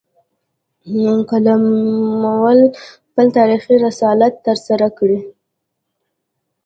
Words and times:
قلموال 1.29 2.59
خپل 2.85 3.27
تاریخي 3.37 3.75
رسالت 3.85 4.33
ترسره 4.47 4.87
کړي 4.97 5.19